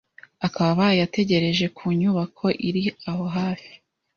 [0.45, 3.73] akaba abaye ategereje ku nyubako iri aho hafi.